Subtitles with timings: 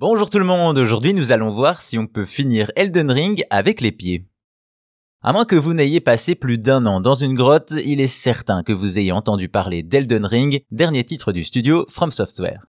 [0.00, 3.80] Bonjour tout le monde, aujourd'hui nous allons voir si on peut finir Elden Ring avec
[3.80, 4.28] les pieds.
[5.22, 8.62] À moins que vous n'ayez passé plus d'un an dans une grotte, il est certain
[8.62, 12.66] que vous ayez entendu parler d'Elden Ring, dernier titre du studio From Software.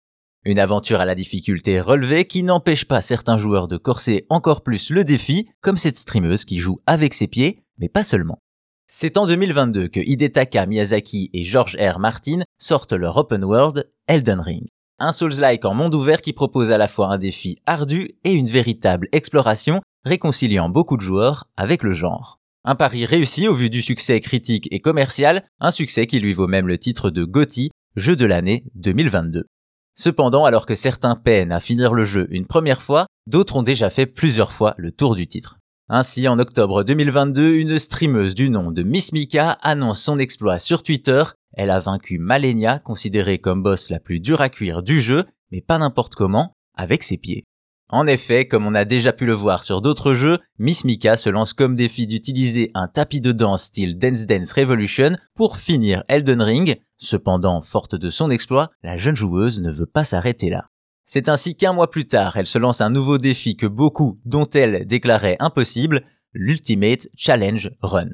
[0.44, 4.90] Une aventure à la difficulté relevée qui n'empêche pas certains joueurs de corser encore plus
[4.90, 8.38] le défi, comme cette streameuse qui joue avec ses pieds, mais pas seulement.
[8.86, 11.98] C'est en 2022 que Hidetaka Miyazaki et George R.
[11.98, 14.68] Martin sortent leur open world Elden Ring.
[14.98, 18.48] Un Souls-like en monde ouvert qui propose à la fois un défi ardu et une
[18.48, 22.40] véritable exploration, réconciliant beaucoup de joueurs avec le genre.
[22.64, 26.46] Un pari réussi au vu du succès critique et commercial, un succès qui lui vaut
[26.46, 29.44] même le titre de GOTY, jeu de l'année 2022.
[29.98, 33.90] Cependant, alors que certains peinent à finir le jeu une première fois, d'autres ont déjà
[33.90, 35.58] fait plusieurs fois le tour du titre.
[35.90, 40.82] Ainsi, en octobre 2022, une streameuse du nom de Miss Mika annonce son exploit sur
[40.82, 41.22] Twitter.
[41.56, 45.62] Elle a vaincu Malenia, considérée comme boss la plus dure à cuire du jeu, mais
[45.62, 47.44] pas n'importe comment, avec ses pieds.
[47.88, 51.30] En effet, comme on a déjà pu le voir sur d'autres jeux, Miss Mika se
[51.30, 56.42] lance comme défi d'utiliser un tapis de danse style Dance Dance Revolution pour finir Elden
[56.42, 56.76] Ring.
[56.98, 60.68] Cependant, forte de son exploit, la jeune joueuse ne veut pas s'arrêter là.
[61.06, 64.48] C'est ainsi qu'un mois plus tard, elle se lance un nouveau défi que beaucoup, dont
[64.52, 68.10] elle, déclaraient impossible, l'Ultimate Challenge Run.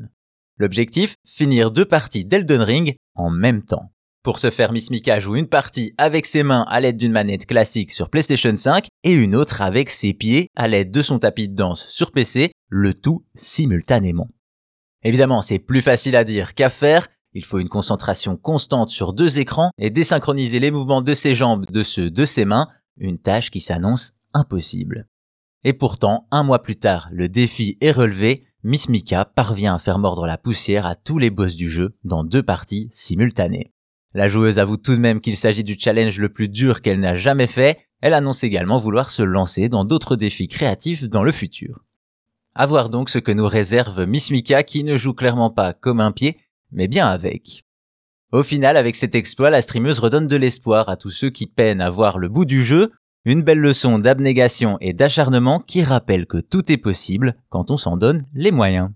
[0.62, 3.90] L'objectif, finir deux parties d'Elden Ring en même temps.
[4.22, 7.46] Pour ce faire, Miss Mika joue une partie avec ses mains à l'aide d'une manette
[7.46, 11.48] classique sur PlayStation 5 et une autre avec ses pieds à l'aide de son tapis
[11.48, 14.28] de danse sur PC, le tout simultanément.
[15.02, 19.40] Évidemment, c'est plus facile à dire qu'à faire, il faut une concentration constante sur deux
[19.40, 22.68] écrans et désynchroniser les mouvements de ses jambes de ceux de ses mains
[22.98, 25.08] une tâche qui s'annonce impossible.
[25.64, 29.98] Et pourtant, un mois plus tard, le défi est relevé, Miss Mika parvient à faire
[29.98, 33.72] mordre la poussière à tous les boss du jeu dans deux parties simultanées.
[34.14, 37.16] La joueuse avoue tout de même qu'il s'agit du challenge le plus dur qu'elle n'a
[37.16, 41.84] jamais fait, elle annonce également vouloir se lancer dans d'autres défis créatifs dans le futur.
[42.54, 46.00] A voir donc ce que nous réserve Miss Mika qui ne joue clairement pas comme
[46.00, 46.38] un pied,
[46.70, 47.64] mais bien avec.
[48.30, 51.80] Au final, avec cet exploit, la streameuse redonne de l'espoir à tous ceux qui peinent
[51.80, 52.92] à voir le bout du jeu,
[53.24, 57.96] une belle leçon d'abnégation et d'acharnement qui rappelle que tout est possible quand on s'en
[57.96, 58.90] donne les moyens.